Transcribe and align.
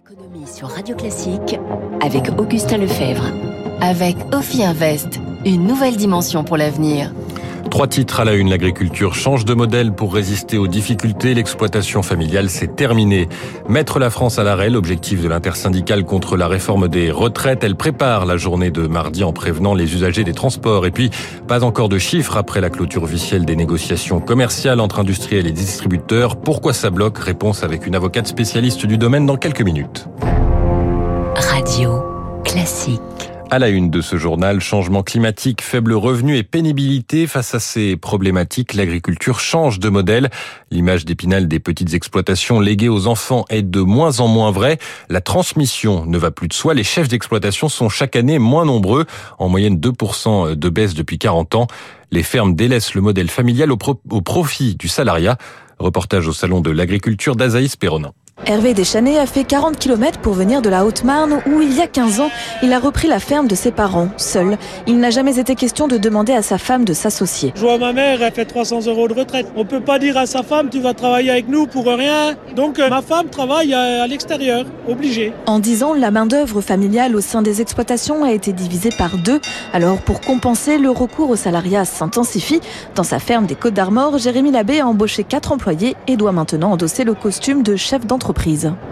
Économie 0.00 0.46
sur 0.46 0.68
Radio 0.68 0.96
Classique 0.96 1.58
avec 2.00 2.30
Augustin 2.38 2.78
Lefebvre. 2.78 3.24
Avec 3.82 4.16
Ophi 4.32 4.62
Invest, 4.62 5.20
une 5.44 5.66
nouvelle 5.66 5.96
dimension 5.96 6.42
pour 6.42 6.56
l'avenir. 6.56 7.12
Trois 7.70 7.86
titres 7.86 8.20
à 8.20 8.24
la 8.24 8.34
une. 8.34 8.50
L'agriculture 8.50 9.14
change 9.14 9.44
de 9.44 9.54
modèle 9.54 9.92
pour 9.92 10.12
résister 10.12 10.58
aux 10.58 10.66
difficultés. 10.66 11.34
L'exploitation 11.34 12.02
familiale, 12.02 12.50
c'est 12.50 12.74
terminé. 12.74 13.28
Mettre 13.68 13.98
la 13.98 14.10
France 14.10 14.38
à 14.38 14.44
l'arrêt, 14.44 14.70
l'objectif 14.70 15.22
de 15.22 15.28
l'intersyndicale 15.28 16.04
contre 16.04 16.36
la 16.36 16.48
réforme 16.48 16.88
des 16.88 17.10
retraites. 17.10 17.62
Elle 17.62 17.76
prépare 17.76 18.26
la 18.26 18.36
journée 18.36 18.70
de 18.70 18.86
mardi 18.86 19.22
en 19.22 19.32
prévenant 19.32 19.74
les 19.74 19.94
usagers 19.94 20.24
des 20.24 20.34
transports. 20.34 20.84
Et 20.84 20.90
puis, 20.90 21.10
pas 21.46 21.62
encore 21.62 21.88
de 21.88 21.98
chiffres 21.98 22.36
après 22.36 22.60
la 22.60 22.70
clôture 22.70 23.04
officielle 23.04 23.44
des 23.44 23.56
négociations 23.56 24.20
commerciales 24.20 24.80
entre 24.80 24.98
industriels 24.98 25.46
et 25.46 25.52
distributeurs. 25.52 26.36
Pourquoi 26.36 26.72
ça 26.72 26.90
bloque? 26.90 27.18
Réponse 27.18 27.62
avec 27.62 27.86
une 27.86 27.94
avocate 27.94 28.26
spécialiste 28.26 28.84
du 28.84 28.98
domaine 28.98 29.26
dans 29.26 29.36
quelques 29.36 29.62
minutes. 29.62 30.08
Radio 31.36 32.02
classique. 32.44 33.00
À 33.52 33.58
la 33.58 33.68
une 33.68 33.90
de 33.90 34.00
ce 34.00 34.16
journal, 34.16 34.60
changement 34.60 35.02
climatique, 35.02 35.60
faible 35.60 35.92
revenu 35.94 36.36
et 36.36 36.44
pénibilité. 36.44 37.26
Face 37.26 37.52
à 37.52 37.58
ces 37.58 37.96
problématiques, 37.96 38.74
l'agriculture 38.74 39.40
change 39.40 39.80
de 39.80 39.88
modèle. 39.88 40.30
L'image 40.70 41.04
d'épinal 41.04 41.48
des 41.48 41.58
petites 41.58 41.92
exploitations 41.92 42.60
léguées 42.60 42.88
aux 42.88 43.08
enfants 43.08 43.46
est 43.50 43.62
de 43.62 43.80
moins 43.80 44.20
en 44.20 44.28
moins 44.28 44.52
vraie. 44.52 44.78
La 45.08 45.20
transmission 45.20 46.06
ne 46.06 46.16
va 46.16 46.30
plus 46.30 46.46
de 46.46 46.52
soi. 46.52 46.74
Les 46.74 46.84
chefs 46.84 47.08
d'exploitation 47.08 47.68
sont 47.68 47.88
chaque 47.88 48.14
année 48.14 48.38
moins 48.38 48.64
nombreux, 48.64 49.04
en 49.40 49.48
moyenne 49.48 49.78
2% 49.78 50.54
de 50.54 50.68
baisse 50.68 50.94
depuis 50.94 51.18
40 51.18 51.56
ans. 51.56 51.66
Les 52.12 52.22
fermes 52.22 52.54
délaissent 52.54 52.94
le 52.94 53.00
modèle 53.00 53.30
familial 53.30 53.72
au, 53.72 53.76
profit 53.76 54.76
du 54.76 54.86
salariat. 54.86 55.38
Reportage 55.80 56.28
au 56.28 56.32
salon 56.32 56.60
de 56.60 56.70
l'agriculture 56.70 57.34
d'Azaïs 57.34 57.74
Perronin. 57.74 58.12
Hervé 58.46 58.72
Deschanets 58.72 59.18
a 59.18 59.26
fait 59.26 59.44
40 59.44 59.78
km 59.78 60.18
pour 60.18 60.32
venir 60.32 60.62
de 60.62 60.70
la 60.70 60.86
Haute-Marne 60.86 61.42
où 61.46 61.60
il 61.60 61.76
y 61.76 61.82
a 61.82 61.86
15 61.86 62.20
ans, 62.20 62.30
il 62.62 62.72
a 62.72 62.78
repris 62.78 63.06
la 63.06 63.20
ferme 63.20 63.46
de 63.46 63.54
ses 63.54 63.70
parents, 63.70 64.08
seul. 64.16 64.56
Il 64.86 64.98
n'a 64.98 65.10
jamais 65.10 65.38
été 65.38 65.54
question 65.54 65.88
de 65.88 65.98
demander 65.98 66.32
à 66.32 66.40
sa 66.40 66.56
femme 66.56 66.86
de 66.86 66.94
s'associer. 66.94 67.52
Je 67.54 67.60
vois 67.60 67.76
ma 67.76 67.92
mère, 67.92 68.22
elle 68.22 68.32
fait 68.32 68.46
300 68.46 68.86
euros 68.86 69.08
de 69.08 69.12
retraite. 69.12 69.46
On 69.56 69.66
peut 69.66 69.82
pas 69.82 69.98
dire 69.98 70.16
à 70.16 70.24
sa 70.24 70.42
femme, 70.42 70.70
tu 70.70 70.80
vas 70.80 70.94
travailler 70.94 71.30
avec 71.30 71.48
nous 71.48 71.66
pour 71.66 71.86
rien. 71.86 72.34
Donc 72.56 72.78
euh, 72.78 72.88
ma 72.88 73.02
femme 73.02 73.28
travaille 73.28 73.74
à, 73.74 74.06
l'extérieur, 74.06 74.64
obligée. 74.88 75.34
En 75.46 75.58
10 75.58 75.82
ans, 75.82 75.94
la 75.94 76.10
main-d'œuvre 76.10 76.62
familiale 76.62 77.14
au 77.16 77.20
sein 77.20 77.42
des 77.42 77.60
exploitations 77.60 78.24
a 78.24 78.32
été 78.32 78.54
divisée 78.54 78.90
par 78.96 79.18
deux. 79.18 79.40
Alors 79.74 79.98
pour 79.98 80.22
compenser, 80.22 80.78
le 80.78 80.90
recours 80.90 81.28
au 81.28 81.36
salariat 81.36 81.84
s'intensifie. 81.84 82.60
Dans 82.94 83.04
sa 83.04 83.18
ferme 83.18 83.44
des 83.44 83.54
Côtes 83.54 83.74
d'Armor, 83.74 84.16
Jérémy 84.16 84.50
Labbé 84.50 84.80
a 84.80 84.86
embauché 84.88 85.24
4 85.24 85.52
employés 85.52 85.94
et 86.08 86.16
doit 86.16 86.32
maintenant 86.32 86.72
endosser 86.72 87.04
le 87.04 87.12
costume 87.12 87.62
de 87.62 87.76
chef 87.76 88.06
d'entreprise. 88.06 88.29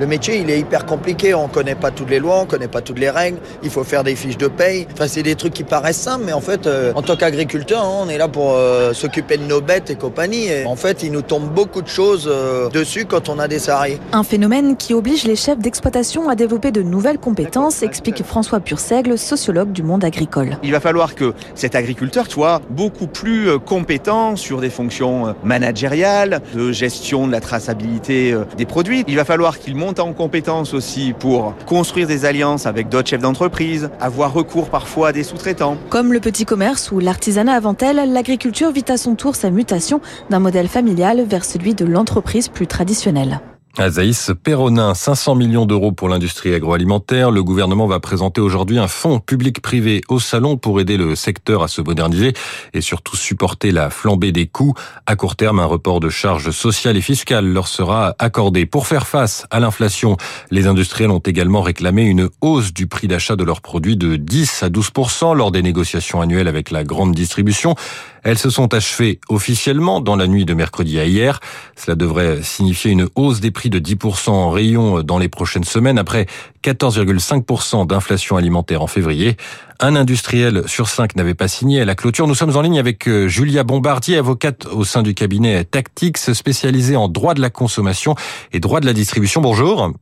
Le 0.01 0.07
métier, 0.07 0.39
il 0.39 0.51
est 0.51 0.61
hyper 0.61 0.87
compliqué. 0.87 1.35
On 1.35 1.49
connaît 1.49 1.75
pas 1.75 1.91
toutes 1.91 2.11
les 2.11 2.19
lois, 2.19 2.41
on 2.43 2.47
connaît 2.47 2.69
pas 2.69 2.81
toutes 2.81 2.99
les 2.99 3.11
règles. 3.11 3.39
Il 3.63 3.71
faut 3.71 3.85
faire 3.85 4.05
des 4.05 4.15
fiches 4.15 4.39
de 4.39 4.49
paye. 4.49 4.87
Enfin, 4.93 5.07
c'est 5.09 5.23
des 5.23 5.35
trucs 5.35 5.55
qui 5.55 5.65
paraissent 5.65 6.01
simples, 6.01 6.25
mais 6.27 6.33
en 6.33 6.41
fait, 6.41 6.67
euh, 6.67 6.93
en 6.95 7.03
tant 7.03 7.17
qu'agriculteur, 7.17 7.85
hein, 7.85 8.05
on 8.05 8.09
est 8.09 8.19
là 8.19 8.29
pour 8.29 8.55
euh, 8.55 8.93
s'occuper 8.93 9.37
de 9.37 9.45
nos 9.45 9.61
bêtes 9.61 9.91
et 9.91 9.97
compagnie. 9.97 10.47
Et 10.47 10.65
en 10.67 10.77
fait, 10.77 11.03
il 11.03 11.13
nous 11.13 11.23
tombe 11.23 11.49
beaucoup 11.49 11.83
de 11.83 11.89
choses 11.89 12.29
euh, 12.31 12.69
dessus 12.71 13.05
quand 13.05 13.29
on 13.29 13.39
a 13.39 13.49
des 13.49 13.59
salariés. 13.59 14.01
Un 14.13 14.23
phénomène 14.23 14.77
qui 14.77 14.95
oblige 14.95 15.25
les 15.25 15.37
chefs 15.37 15.59
d'exploitation 15.59 16.29
à 16.29 16.35
développer 16.35 16.71
de 16.71 16.83
nouvelles 16.83 17.19
compétences, 17.19 17.83
explique 17.83 18.25
François 18.25 18.61
Pursègle, 18.61 19.19
sociologue 19.19 19.73
du 19.73 19.83
monde 19.83 20.05
agricole. 20.05 20.59
Il 20.63 20.73
va 20.73 20.81
falloir 20.81 21.15
que 21.15 21.35
cet 21.55 21.75
agriculteur 21.75 22.31
soit 22.31 22.61
beaucoup 22.71 23.07
plus 23.07 23.59
compétent 23.61 24.37
sur 24.37 24.61
des 24.61 24.71
fonctions 24.71 25.35
managériales, 25.45 26.41
de 26.55 26.73
gestion 26.73 27.27
de 27.27 27.33
la 27.33 27.41
traçabilité 27.41 28.35
des 28.57 28.67
produits. 28.67 29.05
Il 29.07 29.17
va 29.19 29.25
falloir 29.25 29.59
qu'il 29.59 29.75
monte 29.75 29.99
en 29.99 30.13
compétences 30.13 30.75
aussi 30.75 31.13
pour 31.13 31.55
construire 31.67 32.07
des 32.07 32.25
alliances 32.25 32.67
avec 32.67 32.89
d'autres 32.89 33.09
chefs 33.09 33.21
d'entreprise, 33.21 33.91
avoir 34.01 34.33
recours 34.33 34.71
parfois 34.71 35.09
à 35.09 35.13
des 35.13 35.25
sous-traitants. 35.25 35.77
Comme 35.91 36.13
le 36.13 36.21
petit 36.21 36.45
commerce 36.45 36.93
ou 36.93 37.01
l'artisanat 37.01 37.55
avant 37.55 37.77
elle, 37.81 38.13
l'agriculture 38.13 38.71
vit 38.71 38.85
à 38.89 38.97
son 38.97 39.17
tour 39.17 39.35
sa 39.35 39.51
mutation 39.51 40.01
d'un 40.31 40.39
modèle 40.39 40.69
familial 40.69 41.25
vers 41.25 41.45
celui 41.45 41.75
de 41.75 41.85
l'entreprise 41.85 42.49
plus 42.49 42.69
traditionnelle. 42.69 43.41
Azaïs 43.81 44.33
Perronin, 44.43 44.93
500 44.93 45.37
millions 45.37 45.65
d'euros 45.65 45.93
pour 45.93 46.09
l'industrie 46.09 46.53
agroalimentaire. 46.53 47.31
Le 47.31 47.45
gouvernement 47.45 47.87
va 47.87 48.01
présenter 48.01 48.41
aujourd'hui 48.41 48.79
un 48.79 48.89
fonds 48.89 49.21
public-privé 49.21 50.01
au 50.09 50.19
salon 50.19 50.57
pour 50.57 50.81
aider 50.81 50.97
le 50.97 51.15
secteur 51.15 51.63
à 51.63 51.69
se 51.69 51.81
moderniser 51.81 52.33
et 52.75 52.81
surtout 52.81 53.17
supporter 53.17 53.71
la 53.71 53.91
flambée 53.91 54.33
des 54.33 54.47
coûts. 54.47 54.75
À 55.07 55.15
court 55.15 55.37
terme, 55.37 55.61
un 55.61 55.65
report 55.65 56.01
de 56.01 56.09
charges 56.09 56.51
sociales 56.51 56.97
et 56.97 57.01
fiscales 57.01 57.47
leur 57.47 57.69
sera 57.69 58.17
accordé. 58.19 58.67
Pour 58.67 58.89
faire 58.89 59.07
face 59.07 59.47
à 59.51 59.61
l'inflation, 59.61 60.17
les 60.51 60.67
industriels 60.67 61.11
ont 61.11 61.19
également 61.21 61.63
réclamé 61.63 62.03
une 62.03 62.29
hausse 62.41 62.73
du 62.73 62.89
prix 62.89 63.07
d'achat 63.07 63.37
de 63.37 63.45
leurs 63.45 63.61
produits 63.61 63.97
de 63.97 64.17
10 64.17 64.65
à 64.65 64.71
12% 64.71 65.37
lors 65.37 65.53
des 65.53 65.63
négociations 65.63 66.21
annuelles 66.21 66.49
avec 66.49 66.73
la 66.73 66.83
grande 66.83 67.15
distribution. 67.15 67.77
Elles 68.23 68.39
se 68.39 68.51
sont 68.51 68.75
achevées 68.75 69.21
officiellement 69.29 70.01
dans 70.01 70.17
la 70.17 70.27
nuit 70.27 70.45
de 70.45 70.55
mercredi 70.55 70.99
à 70.99 71.05
hier. 71.05 71.41
Cela 71.77 71.95
devrait 71.95 72.43
signifier 72.43 72.91
une 72.91 73.09
hausse 73.15 73.41
des 73.41 73.51
prix 73.51 73.71
de 73.71 73.79
10% 73.79 74.31
en 74.31 74.51
rayon 74.51 75.03
dans 75.03 75.19
les 75.19 75.29
prochaines 75.29 75.65
semaines 75.65 75.99
après 75.99 76.27
14,5% 76.63 77.87
d'inflation 77.87 78.37
alimentaire 78.37 78.83
en 78.83 78.87
février. 78.87 79.37
Un 79.81 79.95
industriel 79.95 80.65
sur 80.67 80.89
cinq 80.89 81.15
n'avait 81.15 81.35
pas 81.35 81.49
signé 81.49 81.81
à 81.81 81.85
la 81.85 81.95
clôture. 81.95 82.27
Nous 82.27 82.35
sommes 82.35 82.57
en 82.57 82.61
ligne 82.61 82.79
avec 82.79 83.09
euh, 83.09 83.29
Julia 83.29 83.63
Bombardier, 83.63 84.17
avocate 84.17 84.67
au 84.67 84.85
sein 84.85 85.03
du 85.03 85.15
cabinet 85.15 85.65
Tactics, 85.65 86.19
spécialisée 86.19 86.97
en 86.97 87.09
droit 87.09 87.35
de 87.35 87.41
la 87.41 87.51
consommation 87.51 88.17
et 88.53 88.59
droit 88.59 88.81
de 88.81 88.87
la 88.87 88.93
distribution. 88.93 89.41
Bonjour. 89.41 89.93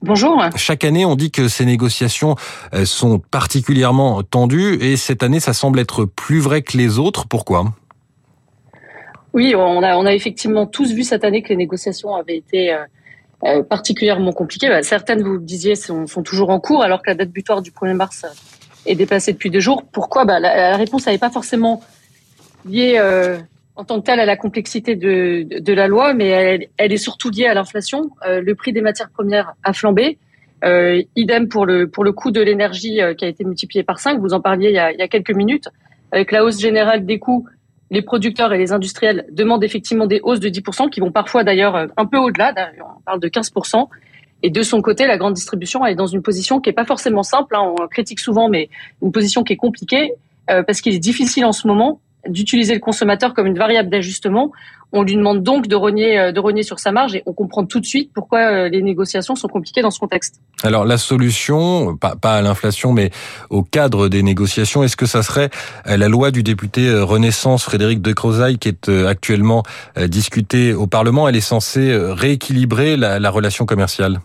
Bonjour. 0.00 0.40
Chaque 0.54 0.84
année, 0.84 1.04
on 1.04 1.16
dit 1.16 1.32
que 1.32 1.48
ces 1.48 1.64
négociations 1.64 2.36
euh, 2.72 2.84
sont 2.84 3.18
particulièrement 3.18 4.22
tendues 4.22 4.74
et 4.80 4.96
cette 4.96 5.24
année, 5.24 5.40
ça 5.40 5.52
semble 5.52 5.80
être 5.80 6.04
plus 6.04 6.38
vrai 6.38 6.62
que 6.62 6.76
les 6.76 7.00
autres. 7.00 7.26
Pourquoi? 7.26 7.74
Oui, 9.32 9.54
on 9.56 9.82
a, 9.82 9.96
on 9.96 10.06
a 10.06 10.14
effectivement 10.14 10.66
tous 10.66 10.92
vu 10.92 11.02
cette 11.02 11.24
année 11.24 11.42
que 11.42 11.48
les 11.48 11.56
négociations 11.56 12.14
avaient 12.14 12.36
été 12.36 12.72
euh, 12.72 12.84
euh, 13.44 13.62
particulièrement 13.64 14.32
compliquées. 14.32 14.68
Bah, 14.68 14.84
certaines, 14.84 15.22
vous 15.22 15.32
le 15.32 15.40
disiez, 15.40 15.74
sont, 15.74 16.06
sont, 16.06 16.22
toujours 16.22 16.50
en 16.50 16.60
cours 16.60 16.82
alors 16.82 17.02
que 17.02 17.10
la 17.10 17.16
date 17.16 17.30
butoir 17.30 17.60
du 17.60 17.72
1er 17.72 17.94
mars 17.94 18.24
est 18.86 18.94
dépassée 18.94 19.32
depuis 19.32 19.50
deux 19.50 19.60
jours. 19.60 19.82
Pourquoi? 19.90 20.24
Bah, 20.24 20.38
la, 20.38 20.76
réponse 20.76 21.06
n'avait 21.06 21.18
pas 21.18 21.30
forcément 21.30 21.82
liée 22.64 22.98
en 23.78 23.84
tant 23.84 24.00
que 24.00 24.06
telle 24.06 24.20
à 24.20 24.26
la 24.26 24.36
complexité 24.36 24.96
de, 24.96 25.46
de 25.60 25.72
la 25.72 25.86
loi, 25.86 26.12
mais 26.12 26.26
elle, 26.26 26.66
elle, 26.76 26.92
est 26.92 26.98
surtout 26.98 27.30
liée 27.30 27.46
à 27.46 27.54
l'inflation. 27.54 28.10
Euh, 28.26 28.40
le 28.40 28.54
prix 28.56 28.72
des 28.72 28.82
matières 28.82 29.08
premières 29.08 29.54
a 29.62 29.72
flambé. 29.72 30.18
Euh, 30.64 31.00
idem 31.14 31.48
pour 31.48 31.64
le 31.64 31.88
pour 31.88 32.02
le 32.02 32.10
coût 32.10 32.32
de 32.32 32.40
l'énergie 32.40 33.00
euh, 33.00 33.14
qui 33.14 33.24
a 33.24 33.28
été 33.28 33.44
multiplié 33.44 33.84
par 33.84 34.00
5. 34.00 34.18
Vous 34.18 34.34
en 34.34 34.40
parliez 34.40 34.70
il 34.70 34.74
y, 34.74 34.78
a, 34.78 34.90
il 34.90 34.98
y 34.98 35.02
a 35.02 35.06
quelques 35.06 35.30
minutes. 35.30 35.68
Avec 36.10 36.32
la 36.32 36.44
hausse 36.44 36.58
générale 36.60 37.06
des 37.06 37.20
coûts, 37.20 37.46
les 37.90 38.02
producteurs 38.02 38.52
et 38.52 38.58
les 38.58 38.72
industriels 38.72 39.26
demandent 39.30 39.62
effectivement 39.62 40.06
des 40.06 40.20
hausses 40.22 40.40
de 40.40 40.48
10%, 40.48 40.90
qui 40.90 40.98
vont 41.00 41.12
parfois 41.12 41.44
d'ailleurs 41.44 41.76
euh, 41.76 41.86
un 41.96 42.06
peu 42.06 42.18
au-delà. 42.18 42.52
On 42.80 43.00
parle 43.02 43.20
de 43.20 43.28
15%. 43.28 43.86
Et 44.42 44.50
de 44.50 44.62
son 44.62 44.82
côté, 44.82 45.06
la 45.06 45.18
grande 45.18 45.34
distribution 45.34 45.84
est 45.84 45.94
dans 45.94 46.06
une 46.06 46.22
position 46.22 46.60
qui 46.60 46.70
est 46.70 46.74
pas 46.74 46.84
forcément 46.84 47.22
simple. 47.22 47.56
Hein. 47.56 47.74
On 47.78 47.86
critique 47.88 48.20
souvent, 48.20 48.48
mais 48.48 48.68
une 49.02 49.12
position 49.12 49.42
qui 49.42 49.52
est 49.52 49.56
compliquée 49.56 50.12
euh, 50.50 50.62
parce 50.62 50.80
qu'il 50.80 50.94
est 50.94 51.00
difficile 51.00 51.44
en 51.44 51.52
ce 51.52 51.66
moment 51.66 52.00
d'utiliser 52.28 52.74
le 52.74 52.80
consommateur 52.80 53.34
comme 53.34 53.46
une 53.46 53.58
variable 53.58 53.90
d'ajustement. 53.90 54.52
On 54.92 55.02
lui 55.02 55.16
demande 55.16 55.42
donc 55.42 55.66
de 55.66 55.76
rogner, 55.76 56.18
euh, 56.18 56.32
de 56.32 56.40
rogner 56.40 56.62
sur 56.62 56.78
sa 56.78 56.92
marge 56.92 57.14
et 57.14 57.22
on 57.26 57.32
comprend 57.32 57.66
tout 57.66 57.80
de 57.80 57.84
suite 57.84 58.10
pourquoi 58.14 58.40
euh, 58.40 58.68
les 58.68 58.80
négociations 58.80 59.34
sont 59.34 59.48
compliquées 59.48 59.82
dans 59.82 59.90
ce 59.90 59.98
contexte. 59.98 60.40
Alors 60.62 60.86
la 60.86 60.96
solution, 60.96 61.96
pas, 61.96 62.16
pas 62.16 62.36
à 62.36 62.42
l'inflation, 62.42 62.92
mais 62.92 63.10
au 63.50 63.62
cadre 63.62 64.08
des 64.08 64.22
négociations, 64.22 64.82
est-ce 64.82 64.96
que 64.96 65.06
ça 65.06 65.22
serait 65.22 65.50
euh, 65.86 65.96
la 65.96 66.08
loi 66.08 66.30
du 66.30 66.42
député 66.42 66.90
Renaissance 67.00 67.64
Frédéric 67.64 68.00
de 68.00 68.12
Crozaille 68.12 68.58
qui 68.58 68.68
est 68.68 68.88
actuellement 69.06 69.62
discutée 70.06 70.72
au 70.72 70.86
Parlement 70.86 71.28
Elle 71.28 71.36
est 71.36 71.40
censée 71.40 71.94
rééquilibrer 71.94 72.96
la, 72.96 73.18
la 73.18 73.30
relation 73.30 73.66
commerciale? 73.66 74.20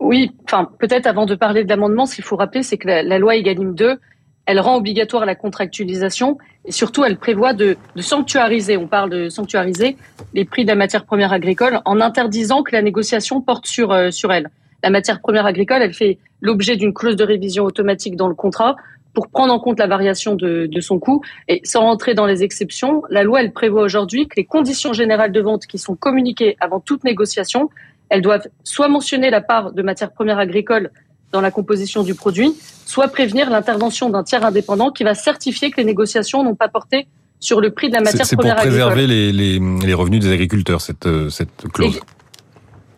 Oui, 0.00 0.32
enfin 0.44 0.68
peut-être 0.78 1.06
avant 1.06 1.24
de 1.24 1.34
parler 1.34 1.64
de 1.64 1.68
l'amendement, 1.68 2.04
ce 2.06 2.16
qu'il 2.16 2.24
faut 2.24 2.36
rappeler, 2.36 2.62
c'est 2.62 2.76
que 2.76 2.86
la, 2.86 3.02
la 3.02 3.18
loi 3.18 3.36
Egalim 3.36 3.74
2 3.74 3.98
elle 4.46 4.60
rend 4.60 4.76
obligatoire 4.76 5.24
la 5.24 5.34
contractualisation 5.34 6.38
et 6.64 6.72
surtout 6.72 7.04
elle 7.04 7.16
prévoit 7.16 7.52
de, 7.52 7.76
sanctuariser, 7.96 8.76
on 8.76 8.86
parle 8.86 9.10
de 9.10 9.28
sanctuariser 9.28 9.96
les 10.34 10.44
prix 10.44 10.64
de 10.64 10.68
la 10.68 10.74
matière 10.74 11.04
première 11.04 11.32
agricole 11.32 11.80
en 11.84 12.00
interdisant 12.00 12.62
que 12.62 12.72
la 12.72 12.82
négociation 12.82 13.40
porte 13.40 13.66
sur, 13.66 13.92
euh, 13.92 14.10
sur 14.10 14.32
elle. 14.32 14.50
La 14.82 14.90
matière 14.90 15.20
première 15.20 15.46
agricole, 15.46 15.82
elle 15.82 15.94
fait 15.94 16.18
l'objet 16.40 16.76
d'une 16.76 16.92
clause 16.92 17.16
de 17.16 17.24
révision 17.24 17.64
automatique 17.64 18.16
dans 18.16 18.28
le 18.28 18.34
contrat 18.34 18.76
pour 19.14 19.28
prendre 19.28 19.54
en 19.54 19.60
compte 19.60 19.78
la 19.78 19.86
variation 19.86 20.34
de, 20.34 20.66
de 20.66 20.80
son 20.80 20.98
coût. 20.98 21.22
Et 21.48 21.60
sans 21.64 21.80
rentrer 21.82 22.14
dans 22.14 22.26
les 22.26 22.42
exceptions, 22.42 23.02
la 23.08 23.22
loi, 23.22 23.40
elle 23.40 23.52
prévoit 23.52 23.82
aujourd'hui 23.82 24.26
que 24.26 24.34
les 24.36 24.44
conditions 24.44 24.92
générales 24.92 25.32
de 25.32 25.40
vente 25.40 25.66
qui 25.66 25.78
sont 25.78 25.94
communiquées 25.94 26.56
avant 26.60 26.80
toute 26.80 27.04
négociation, 27.04 27.70
elles 28.10 28.22
doivent 28.22 28.48
soit 28.64 28.88
mentionner 28.88 29.30
la 29.30 29.40
part 29.40 29.72
de 29.72 29.82
matière 29.82 30.12
première 30.12 30.38
agricole 30.38 30.90
dans 31.34 31.40
la 31.40 31.50
composition 31.50 32.04
du 32.04 32.14
produit, 32.14 32.54
soit 32.86 33.08
prévenir 33.08 33.50
l'intervention 33.50 34.08
d'un 34.08 34.22
tiers 34.22 34.44
indépendant 34.44 34.90
qui 34.90 35.04
va 35.04 35.14
certifier 35.14 35.70
que 35.70 35.76
les 35.78 35.84
négociations 35.84 36.42
n'ont 36.44 36.54
pas 36.54 36.68
porté 36.68 37.08
sur 37.40 37.60
le 37.60 37.70
prix 37.70 37.88
de 37.90 37.94
la 37.94 38.00
matière 38.00 38.26
première 38.26 38.58
agricole. 38.58 38.72
C'est 38.72 38.78
pour 38.78 38.92
préserver 38.94 39.06
les, 39.06 39.32
les, 39.32 39.58
les, 39.58 39.94
revenus 39.94 40.20
des 40.20 40.32
agriculteurs, 40.32 40.80
cette, 40.80 41.08
cette 41.28 41.68
clause. 41.72 42.00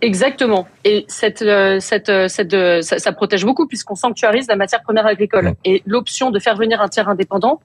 Exactement. 0.03 0.69
Et 0.85 1.05
cette, 1.09 1.43
euh, 1.43 1.81
cette, 1.81 2.11
euh, 2.11 2.29
cette, 2.29 2.53
euh, 2.55 2.83
ça, 2.83 2.99
ça, 2.99 3.13
protège 3.13 3.45
beaucoup 3.45 3.67
puisqu'on 3.67 3.95
sanctuarise 3.95 4.47
la 4.49 4.57
matière 4.57 4.83
première 4.83 5.07
agricole. 5.07 5.55
Et 5.65 5.83
l'option 5.87 6.31
de 6.31 6.39
faire 6.39 6.57
venir 6.57 6.81
un 6.81 6.89
tiers 6.89 7.09
indépendant, 7.09 7.61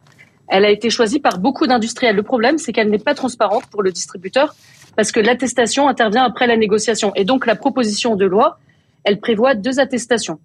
elle 0.47 0.65
a 0.65 0.69
été 0.69 0.89
choisie 0.89 1.19
par 1.19 1.39
beaucoup 1.39 1.67
d'industriels. 1.67 2.15
Le 2.15 2.23
problème, 2.23 2.57
c'est 2.57 2.71
qu'elle 2.71 2.89
n'est 2.89 2.99
pas 2.99 3.15
transparente 3.15 3.65
pour 3.69 3.83
le 3.83 3.91
distributeur 3.91 4.55
parce 4.95 5.11
que 5.11 5.19
l'attestation 5.19 5.87
intervient 5.87 6.23
après 6.23 6.47
la 6.47 6.57
négociation. 6.57 7.13
Et 7.15 7.25
donc 7.25 7.45
la 7.45 7.55
proposition 7.55 8.15
de 8.15 8.25
loi, 8.25 8.59
elle 9.03 9.19
prévoit 9.19 9.53
deux 9.53 9.79
attestations. 9.79 10.39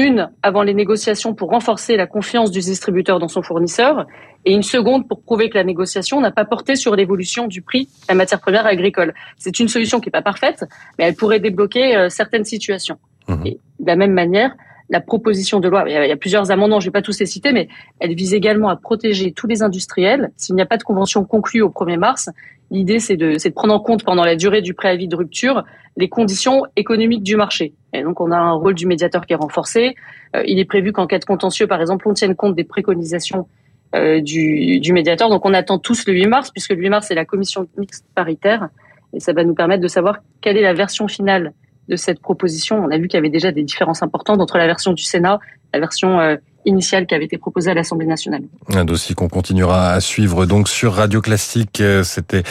Une 0.00 0.30
avant 0.42 0.62
les 0.62 0.72
négociations 0.72 1.34
pour 1.34 1.50
renforcer 1.50 1.98
la 1.98 2.06
confiance 2.06 2.50
du 2.50 2.60
distributeur 2.60 3.18
dans 3.18 3.28
son 3.28 3.42
fournisseur 3.42 4.06
et 4.46 4.54
une 4.54 4.62
seconde 4.62 5.06
pour 5.06 5.20
prouver 5.20 5.50
que 5.50 5.58
la 5.58 5.64
négociation 5.64 6.22
n'a 6.22 6.30
pas 6.30 6.46
porté 6.46 6.74
sur 6.74 6.96
l'évolution 6.96 7.46
du 7.46 7.60
prix 7.60 7.84
de 7.84 7.90
la 8.08 8.14
matière 8.14 8.40
première 8.40 8.64
agricole. 8.64 9.12
C'est 9.36 9.60
une 9.60 9.68
solution 9.68 10.00
qui 10.00 10.06
n'est 10.06 10.12
pas 10.12 10.22
parfaite, 10.22 10.64
mais 10.98 11.04
elle 11.04 11.16
pourrait 11.16 11.38
débloquer 11.38 11.96
euh, 11.96 12.08
certaines 12.08 12.46
situations. 12.46 12.96
Mmh. 13.28 13.42
Et 13.44 13.60
de 13.78 13.86
la 13.86 13.96
même 13.96 14.14
manière, 14.14 14.54
la 14.90 15.00
proposition 15.00 15.60
de 15.60 15.68
loi, 15.68 15.84
il 15.86 15.92
y 15.92 16.12
a, 16.12 16.16
plusieurs 16.16 16.50
amendements, 16.50 16.80
je 16.80 16.86
ne 16.86 16.88
vais 16.88 16.92
pas 16.92 17.02
tous 17.02 17.18
les 17.20 17.26
citer, 17.26 17.52
mais 17.52 17.68
elle 18.00 18.14
vise 18.14 18.34
également 18.34 18.68
à 18.68 18.76
protéger 18.76 19.32
tous 19.32 19.46
les 19.46 19.62
industriels. 19.62 20.32
S'il 20.36 20.56
n'y 20.56 20.62
a 20.62 20.66
pas 20.66 20.76
de 20.76 20.82
convention 20.82 21.24
conclue 21.24 21.62
au 21.62 21.68
1er 21.68 21.96
mars, 21.96 22.28
l'idée 22.72 22.98
c'est 22.98 23.16
de, 23.16 23.36
prendre 23.50 23.72
en 23.72 23.80
compte 23.80 24.04
pendant 24.04 24.24
la 24.24 24.34
durée 24.34 24.62
du 24.62 24.74
préavis 24.74 25.08
de 25.08 25.16
rupture 25.16 25.64
les 25.96 26.08
conditions 26.08 26.64
économiques 26.76 27.22
du 27.22 27.36
marché. 27.36 27.72
Et 27.92 28.02
donc 28.02 28.20
on 28.20 28.32
a 28.32 28.36
un 28.36 28.52
rôle 28.52 28.74
du 28.74 28.86
médiateur 28.86 29.26
qui 29.26 29.32
est 29.32 29.36
renforcé. 29.36 29.94
Euh, 30.34 30.42
il 30.46 30.58
est 30.58 30.64
prévu 30.64 30.92
qu'en 30.92 31.06
cas 31.06 31.18
de 31.18 31.24
contentieux, 31.24 31.66
par 31.66 31.80
exemple, 31.80 32.08
on 32.08 32.14
tienne 32.14 32.34
compte 32.34 32.54
des 32.54 32.64
préconisations 32.64 33.46
euh, 33.94 34.20
du, 34.20 34.80
du, 34.80 34.92
médiateur. 34.92 35.28
Donc 35.30 35.44
on 35.44 35.54
attend 35.54 35.78
tous 35.78 36.06
le 36.06 36.14
8 36.14 36.26
mars, 36.26 36.50
puisque 36.50 36.70
le 36.70 36.78
8 36.78 36.88
mars 36.90 37.06
c'est 37.08 37.14
la 37.14 37.24
commission 37.24 37.66
mixte 37.76 38.06
paritaire, 38.14 38.68
et 39.12 39.20
ça 39.20 39.32
va 39.32 39.44
nous 39.44 39.54
permettre 39.54 39.82
de 39.82 39.88
savoir 39.88 40.18
quelle 40.40 40.56
est 40.56 40.62
la 40.62 40.74
version 40.74 41.08
finale 41.08 41.52
de 41.90 41.96
cette 41.96 42.20
proposition. 42.20 42.82
On 42.82 42.90
a 42.90 42.96
vu 42.96 43.08
qu'il 43.08 43.18
y 43.18 43.18
avait 43.18 43.28
déjà 43.28 43.50
des 43.52 43.64
différences 43.64 44.02
importantes 44.02 44.40
entre 44.40 44.56
la 44.56 44.66
version 44.66 44.92
du 44.92 45.02
Sénat, 45.02 45.40
la 45.74 45.80
version 45.80 46.20
euh, 46.20 46.36
initiale 46.64 47.06
qui 47.06 47.14
avait 47.14 47.24
été 47.24 47.38
proposée 47.38 47.70
à 47.70 47.74
l'Assemblée 47.74 48.06
nationale. 48.06 48.42
Un 48.74 48.84
dossier 48.84 49.14
qu'on 49.14 49.28
continuera 49.28 49.92
à 49.92 50.00
suivre 50.00 50.46
donc 50.46 50.68
sur 50.68 50.94
Radio 50.94 51.20
Classique. 51.20 51.82
C'était 52.04 52.42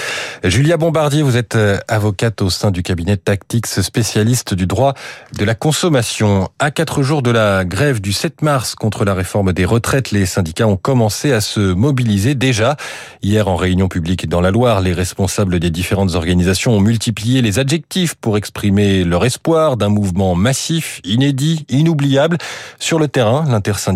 Julia 0.43 0.77
Bombardier, 0.77 1.21
vous 1.21 1.37
êtes 1.37 1.55
euh, 1.55 1.77
avocate 1.87 2.41
au 2.41 2.49
sein 2.49 2.71
du 2.71 2.83
cabinet 2.83 3.17
Tactics, 3.17 3.67
spécialiste 3.67 4.53
du 4.53 4.67
droit 4.67 4.93
de 5.37 5.45
la 5.45 5.55
consommation. 5.55 6.49
À 6.59 6.71
quatre 6.71 7.03
jours 7.03 7.21
de 7.21 7.31
la 7.31 7.65
grève 7.65 8.01
du 8.01 8.13
7 8.13 8.41
mars 8.41 8.75
contre 8.75 9.05
la 9.05 9.13
réforme 9.13 9.53
des 9.53 9.65
retraites, 9.65 10.11
les 10.11 10.25
syndicats 10.25 10.67
ont 10.67 10.77
commencé 10.77 11.31
à 11.31 11.41
se 11.41 11.59
mobiliser 11.59 12.35
déjà. 12.35 12.77
Hier, 13.21 13.47
en 13.47 13.55
réunion 13.55 13.87
publique 13.87 14.27
dans 14.27 14.41
la 14.41 14.51
Loire, 14.51 14.81
les 14.81 14.93
responsables 14.93 15.59
des 15.59 15.69
différentes 15.69 16.15
organisations 16.15 16.71
ont 16.73 16.79
multiplié 16.79 17.41
les 17.41 17.59
adjectifs 17.59 18.15
pour 18.15 18.37
exprimer 18.37 19.03
leur 19.03 19.25
espoir 19.25 19.77
d'un 19.77 19.89
mouvement 19.89 20.35
massif, 20.35 21.01
inédit, 21.03 21.65
inoubliable. 21.69 22.37
Sur 22.79 22.99
le 22.99 23.07
terrain, 23.07 23.45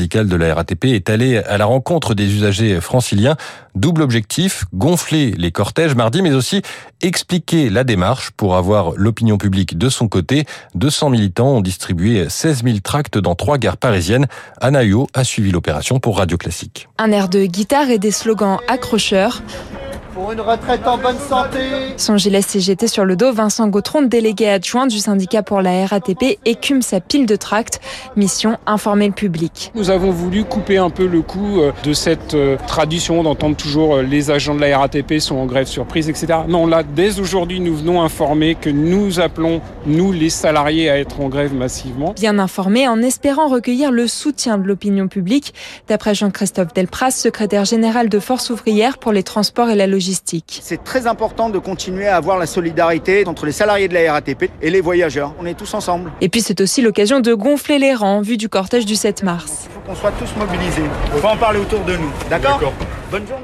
de 0.07 0.35
la 0.35 0.53
RATP 0.53 0.85
est 0.85 1.09
allé 1.09 1.37
à 1.37 1.57
la 1.57 1.65
rencontre 1.65 2.13
des 2.13 2.25
usagers 2.25 2.81
franciliens. 2.81 3.35
Double 3.73 4.01
objectif, 4.01 4.65
gonfler 4.73 5.31
les 5.31 5.51
cortèges 5.51 5.95
mardi, 5.95 6.21
mais 6.21 6.33
aussi 6.33 6.61
expliquer 7.01 7.69
la 7.69 7.83
démarche 7.83 8.31
pour 8.31 8.55
avoir 8.55 8.91
l'opinion 8.95 9.37
publique 9.37 9.77
de 9.77 9.89
son 9.89 10.07
côté. 10.07 10.45
200 10.75 11.09
militants 11.09 11.55
ont 11.55 11.61
distribué 11.61 12.27
16 12.29 12.63
000 12.63 12.77
tracts 12.83 13.17
dans 13.17 13.35
trois 13.35 13.57
gares 13.57 13.77
parisiennes. 13.77 14.27
Anna 14.59 14.81
a 15.13 15.23
suivi 15.23 15.51
l'opération 15.51 15.99
pour 15.99 16.17
Radio 16.17 16.37
Classique. 16.37 16.89
Un 16.97 17.11
air 17.11 17.29
de 17.29 17.45
guitare 17.45 17.89
et 17.89 17.99
des 17.99 18.11
slogans 18.11 18.57
accrocheurs. 18.67 19.41
Pour 20.13 20.31
une 20.31 20.41
retraite 20.41 20.85
en 20.85 20.99
bonne 20.99 21.17
santé. 21.17 21.59
Son 21.97 22.17
gilet 22.17 22.43
CGT 22.43 22.87
sur 22.87 23.03
le 23.03 23.15
dos, 23.15 23.33
Vincent 23.33 23.67
Gautron, 23.67 24.03
délégué 24.03 24.47
adjoint 24.47 24.85
du 24.85 24.99
syndicat 24.99 25.41
pour 25.41 25.59
la 25.61 25.87
RATP, 25.87 26.37
écume 26.45 26.83
sa 26.83 26.99
pile 26.99 27.25
de 27.25 27.35
tracts. 27.35 27.81
Mission 28.15 28.57
informer 28.67 29.07
le 29.07 29.13
public. 29.13 29.71
Nous 29.73 29.89
avons 29.89 30.11
voulu 30.11 30.43
couper 30.43 30.77
un 30.77 30.91
peu 30.91 31.07
le 31.07 31.23
coup 31.23 31.61
euh, 31.61 31.71
de 31.83 31.93
cette 31.93 32.35
euh, 32.35 32.57
tradition 32.67 33.23
d'entendre 33.23 33.55
toujours 33.55 33.95
euh, 33.95 34.01
les 34.03 34.29
agents 34.29 34.53
de 34.53 34.61
la 34.61 34.77
RATP 34.77 35.17
sont 35.17 35.37
en 35.37 35.47
grève 35.47 35.65
surprise, 35.65 36.09
etc. 36.09 36.41
Non, 36.47 36.67
là, 36.67 36.83
dès 36.83 37.19
aujourd'hui, 37.19 37.59
nous 37.59 37.75
venons 37.75 37.99
informer 38.03 38.53
que 38.53 38.69
nous 38.69 39.19
appelons, 39.19 39.61
nous 39.87 40.11
les 40.11 40.29
salariés, 40.29 40.91
à 40.91 40.99
être 40.99 41.21
en 41.21 41.27
grève 41.27 41.55
massivement. 41.55 42.13
Bien 42.13 42.37
informés 42.37 42.87
en 42.87 43.01
espérant 43.01 43.47
recueillir 43.47 43.91
le 43.91 44.07
soutien 44.07 44.59
de 44.59 44.67
l'opinion 44.67 45.07
publique, 45.07 45.55
d'après 45.87 46.13
Jean-Christophe 46.13 46.71
Delpras, 46.75 47.11
secrétaire 47.11 47.65
général 47.65 48.09
de 48.09 48.19
Force 48.19 48.51
ouvrière 48.51 48.99
pour 48.99 49.11
les 49.11 49.23
transports 49.23 49.71
et 49.71 49.75
la 49.75 49.87
logistique 49.87 50.02
c'est 50.47 50.83
très 50.83 51.07
important 51.07 51.49
de 51.49 51.59
continuer 51.59 52.07
à 52.07 52.17
avoir 52.17 52.37
la 52.37 52.45
solidarité 52.45 53.27
entre 53.27 53.45
les 53.45 53.51
salariés 53.51 53.87
de 53.87 53.93
la 53.93 54.11
RATP 54.11 54.49
et 54.61 54.69
les 54.69 54.81
voyageurs. 54.81 55.33
On 55.39 55.45
est 55.45 55.53
tous 55.53 55.73
ensemble. 55.73 56.11
Et 56.21 56.29
puis 56.29 56.41
c'est 56.41 56.61
aussi 56.61 56.81
l'occasion 56.81 57.19
de 57.19 57.33
gonfler 57.33 57.79
les 57.79 57.93
rangs 57.93 58.21
vu 58.21 58.37
du 58.37 58.49
cortège 58.49 58.85
du 58.85 58.95
7 58.95 59.23
mars. 59.23 59.67
Il 59.67 59.73
faut 59.73 59.79
qu'on 59.81 59.95
soit 59.95 60.11
tous 60.11 60.35
mobilisés. 60.37 60.83
Il 61.15 61.21
faut 61.21 61.27
en 61.27 61.37
parler 61.37 61.59
autour 61.59 61.81
de 61.81 61.95
nous. 61.95 62.11
D'accord 62.29 62.59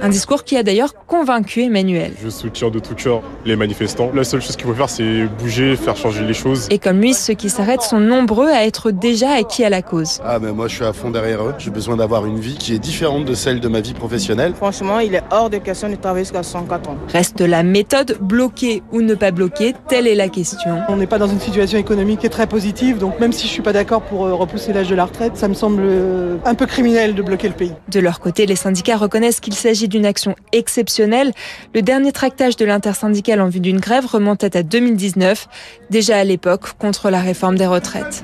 un 0.01 0.10
discours 0.10 0.44
qui 0.44 0.57
a 0.57 0.63
d'ailleurs 0.63 0.94
convaincu 1.07 1.63
Emmanuel. 1.63 2.13
Je 2.21 2.30
soutiens 2.30 2.69
de 2.69 2.80
tout 2.80 2.95
cœur 2.95 3.21
les 3.45 3.56
manifestants. 3.56 4.12
La 4.13 4.24
seule 4.24 4.42
chose 4.42 4.56
qu'il 4.56 4.66
faut 4.66 4.74
faire, 4.74 4.89
c'est 4.89 5.25
bouger, 5.39 5.75
faire 5.75 5.95
changer 5.95 6.24
les 6.24 6.33
choses. 6.33 6.68
Et 6.69 6.80
comme 6.80 7.00
lui, 7.00 7.13
ceux 7.13 7.33
qui 7.33 7.50
s'arrêtent 7.50 7.81
sont 7.81 8.00
nombreux 8.00 8.50
à 8.50 8.66
être 8.66 8.92
déjà 8.92 9.31
acquis 9.31 9.63
à 9.63 9.69
la 9.69 9.81
cause. 9.81 10.19
Ah, 10.24 10.39
mais 10.39 10.51
moi, 10.51 10.68
je 10.68 10.75
suis 10.75 10.86
à 10.86 10.94
fond 10.94 11.10
derrière 11.10 11.44
eux. 11.44 11.54
J'ai 11.57 11.71
besoin 11.71 11.98
d'avoir 11.98 12.25
une 12.25 12.39
vie 12.39 12.57
qui 12.57 12.74
est 12.74 12.80
différente 12.80 13.25
de 13.25 13.33
celle 13.33 13.60
de 13.60 13.68
ma 13.68 13.81
vie 13.81 13.94
professionnelle. 13.94 14.54
Franchement, 14.56 15.00
il 15.00 15.16
est 15.16 15.24
hors 15.31 15.50
de 15.50 15.57
question 15.57 15.89
de 15.89 15.95
travailler 15.95 16.25
jusqu'à 16.25 16.44
104 16.44 16.89
ans. 16.89 16.98
Reste 17.10 17.42
la 17.42 17.63
méthode, 17.63 18.18
bloquer 18.22 18.83
ou 18.92 19.01
ne 19.01 19.15
pas 19.15 19.31
bloquer, 19.31 19.74
telle 19.88 20.07
est 20.07 20.15
la 20.15 20.30
question. 20.30 20.80
On 20.89 20.95
n'est 20.98 21.07
pas 21.07 21.18
dans 21.18 21.27
une 21.27 21.39
situation 21.39 21.77
économique 21.77 22.22
qui 22.22 22.25
est 22.25 22.30
très 22.30 22.48
positive, 22.48 22.98
donc 22.98 23.19
même 23.19 23.33
si 23.33 23.48
je 23.48 23.51
suis 23.51 23.62
pas 23.62 23.74
d'accord 23.74 24.01
pour 24.01 24.25
euh, 24.25 24.33
repousser 24.33 24.74
l'âge 24.74 24.89
de 24.89 24.95
la 24.95 25.06
retraite, 25.06 25.38
ça 25.38 25.48
me 25.48 25.54
semble 25.54 25.81
euh, 25.83 26.38
un 26.45 26.56
peu 26.56 26.65
criminel 26.65 27.15
de 27.15 27.22
bloquer 27.22 27.48
le 27.48 27.54
pays. 27.54 27.74
De 27.89 28.00
leur 28.00 28.19
côté, 28.19 28.45
les 28.45 28.56
syndicats 28.56 28.98
reconnaissent 28.98 29.39
qu'il 29.39 29.54
s'agit 29.59 29.88
d'une 29.88 30.06
action 30.06 30.35
exceptionnelle. 30.51 31.31
Le 31.75 31.81
dernier 31.81 32.11
tractage 32.11 32.56
de 32.56 32.65
l'intersyndicale 32.65 33.41
en 33.41 33.50
vue 33.50 33.59
d'une 33.59 33.79
grève 33.79 34.06
remontait 34.06 34.57
à 34.57 34.63
2019, 34.63 35.47
déjà 35.89 36.17
à 36.17 36.23
l'époque 36.23 36.73
contre 36.77 37.09
la 37.09 37.21
réforme 37.21 37.57
des 37.57 37.67
retraites. 37.67 38.23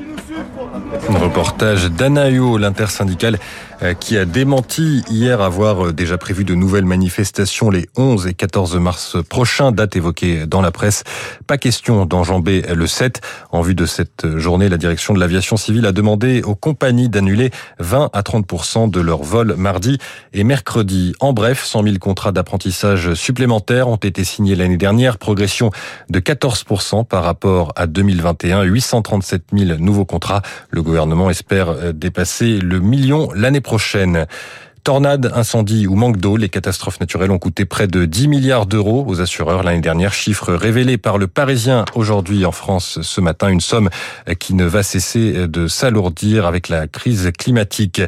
Un 1.09 1.17
reportage 1.17 1.91
d'Anaïo, 1.91 2.57
l'intersyndicale 2.57 3.37
qui 3.99 4.17
a 4.17 4.25
démenti 4.25 5.03
hier 5.09 5.41
avoir 5.41 5.87
euh, 5.87 5.93
déjà 5.93 6.17
prévu 6.17 6.43
de 6.43 6.55
nouvelles 6.55 6.85
manifestations 6.85 7.69
les 7.69 7.87
11 7.97 8.27
et 8.27 8.33
14 8.33 8.75
mars 8.77 9.17
prochains, 9.29 9.71
date 9.71 9.95
évoquée 9.95 10.45
dans 10.47 10.61
la 10.61 10.71
presse. 10.71 11.03
Pas 11.47 11.57
question 11.57 12.05
d'enjamber 12.05 12.63
le 12.73 12.87
7. 12.87 13.21
En 13.51 13.61
vue 13.61 13.75
de 13.75 13.85
cette 13.85 14.37
journée, 14.37 14.69
la 14.69 14.77
direction 14.77 15.13
de 15.13 15.19
l'aviation 15.19 15.57
civile 15.57 15.85
a 15.85 15.91
demandé 15.91 16.41
aux 16.43 16.55
compagnies 16.55 17.09
d'annuler 17.09 17.51
20 17.79 18.09
à 18.13 18.21
30% 18.21 18.89
de 18.89 18.99
leurs 18.99 19.23
vols 19.23 19.55
mardi 19.55 19.97
et 20.33 20.43
mercredi. 20.43 21.13
En 21.19 21.33
bref, 21.33 21.63
100 21.63 21.83
000 21.83 21.95
contrats 21.99 22.31
d'apprentissage 22.31 23.13
supplémentaires 23.13 23.87
ont 23.87 23.95
été 23.97 24.23
signés 24.23 24.55
l'année 24.55 24.77
dernière, 24.77 25.17
progression 25.17 25.71
de 26.09 26.19
14 26.19 26.65
par 27.09 27.23
rapport 27.23 27.73
à 27.75 27.87
2021, 27.87 28.63
837 28.63 29.43
000 29.53 29.79
nouveaux 29.79 30.05
contrats. 30.05 30.41
Le 30.69 30.81
gouvernement 30.81 31.29
espère 31.29 31.69
euh, 31.69 31.91
dépasser 31.91 32.59
le 32.59 32.79
million 32.79 33.29
l'année 33.35 33.61
prochaine 33.61 33.74
prochaine. 33.75 34.25
Tornade, 34.85 35.31
incendie 35.33 35.87
ou 35.87 35.95
manque 35.95 36.17
d'eau, 36.17 36.37
les 36.37 36.47
catastrophes 36.47 36.99
naturelles 36.99 37.31
ont 37.31 37.39
coûté 37.39 37.65
près 37.65 37.87
de 37.87 38.05
10 38.05 38.27
milliards 38.27 38.67
d'euros 38.67 39.03
aux 39.07 39.19
assureurs 39.19 39.63
l'année 39.63 39.81
dernière. 39.81 40.13
Chiffre 40.13 40.53
révélé 40.53 40.99
par 40.99 41.17
le 41.17 41.25
Parisien 41.25 41.85
aujourd'hui 41.95 42.45
en 42.45 42.51
France 42.51 42.99
ce 43.01 43.19
matin. 43.19 43.49
Une 43.49 43.61
somme 43.61 43.89
qui 44.37 44.53
ne 44.53 44.63
va 44.63 44.83
cesser 44.83 45.47
de 45.47 45.67
s'alourdir 45.67 46.45
avec 46.45 46.69
la 46.69 46.85
crise 46.85 47.31
climatique. 47.35 47.99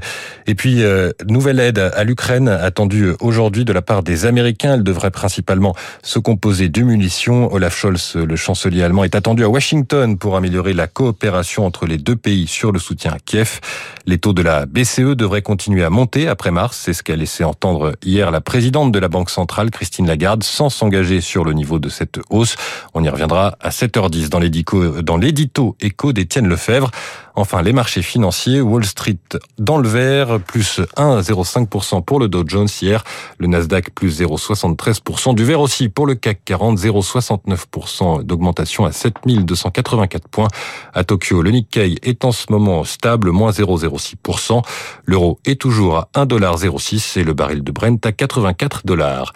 Et 0.45 0.53
puis, 0.53 0.83
euh, 0.83 1.13
nouvelle 1.27 1.59
aide 1.59 1.79
à 1.79 2.03
l'Ukraine 2.03 2.47
attendue 2.47 3.13
aujourd'hui 3.21 3.65
de 3.65 3.73
la 3.73 3.81
part 3.81 4.03
des 4.03 4.27
Américains. 4.27 4.75
Elle 4.75 4.83
devrait 4.83 5.09
principalement 5.09 5.75
se 6.03 6.19
composer 6.19 6.69
de 6.69 6.83
munitions. 6.83 7.51
Olaf 7.51 7.75
Scholz, 7.75 8.17
le 8.17 8.35
chancelier 8.35 8.83
allemand, 8.83 9.03
est 9.03 9.15
attendu 9.15 9.43
à 9.43 9.49
Washington 9.49 10.15
pour 10.15 10.37
améliorer 10.37 10.73
la 10.73 10.85
coopération 10.85 11.65
entre 11.65 11.87
les 11.87 11.97
deux 11.97 12.15
pays 12.15 12.45
sur 12.45 12.71
le 12.71 12.77
soutien 12.77 13.13
à 13.13 13.17
Kiev. 13.17 13.61
Les 14.05 14.19
taux 14.19 14.33
de 14.33 14.43
la 14.43 14.67
BCE 14.67 15.15
devraient 15.15 15.41
continuer 15.41 15.83
à 15.83 15.89
monter 15.89 16.27
après 16.27 16.51
mars 16.51 16.66
c'est 16.73 16.93
ce 16.93 17.03
qu'a 17.03 17.15
laissé 17.15 17.43
entendre 17.43 17.93
hier 18.03 18.31
la 18.31 18.41
présidente 18.41 18.91
de 18.91 18.99
la 18.99 19.07
Banque 19.07 19.29
centrale, 19.29 19.71
Christine 19.71 20.07
Lagarde, 20.07 20.43
sans 20.43 20.69
s'engager 20.69 21.21
sur 21.21 21.43
le 21.43 21.53
niveau 21.53 21.79
de 21.79 21.89
cette 21.89 22.19
hausse. 22.29 22.55
On 22.93 23.03
y 23.03 23.09
reviendra 23.09 23.55
à 23.59 23.69
7h10 23.69 24.29
dans 24.29 25.17
l'édito 25.17 25.75
écho 25.79 26.13
d'Étienne 26.13 26.47
Lefebvre. 26.47 26.91
Enfin, 27.39 27.61
les 27.61 27.71
marchés 27.71 28.01
financiers, 28.01 28.61
Wall 28.61 28.83
Street 28.83 29.19
dans 29.59 29.77
le 29.77 29.87
vert, 29.87 30.39
plus 30.39 30.79
1,05% 30.97 32.03
pour 32.03 32.19
le 32.19 32.27
Dow 32.27 32.43
Jones 32.47 32.67
hier, 32.81 33.03
le 33.37 33.45
Nasdaq 33.45 33.91
plus 33.91 34.19
0,73%, 34.19 35.35
du 35.35 35.45
vert 35.45 35.59
aussi 35.59 35.87
pour 35.87 36.07
le 36.07 36.15
CAC 36.15 36.39
40, 36.45 36.79
0,69% 36.79 38.23
d'augmentation 38.23 38.85
à 38.85 38.91
7284 38.91 40.27
points. 40.29 40.47
À 40.95 41.03
Tokyo, 41.03 41.43
le 41.43 41.51
Nikkei 41.51 41.99
est 42.01 42.25
en 42.25 42.31
ce 42.31 42.47
moment 42.49 42.83
stable, 42.83 43.29
moins 43.29 43.51
0,06%. 43.51 44.63
L'euro 45.05 45.39
est 45.45 45.61
toujours 45.61 45.97
à 45.97 46.09
1,06$ 46.57 47.19
et 47.19 47.23
le 47.23 47.33
baril 47.33 47.63
de 47.63 47.71
Brent 47.71 48.05
à 48.05 48.11
84 48.11 48.85
dollars. 48.85 49.33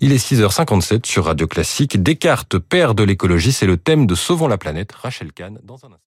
Il 0.00 0.12
est 0.12 0.16
6h57 0.16 1.06
sur 1.06 1.26
Radio 1.26 1.46
Classique. 1.46 2.02
Descartes, 2.02 2.58
père 2.58 2.94
de 2.94 3.04
l'écologie, 3.04 3.52
c'est 3.52 3.66
le 3.66 3.76
thème 3.76 4.06
de 4.06 4.14
Sauvons 4.14 4.48
la 4.48 4.58
planète. 4.58 4.92
Rachel 4.92 5.32
Kahn 5.32 5.58
dans 5.62 5.76
un 5.84 5.92
instant. 5.92 6.04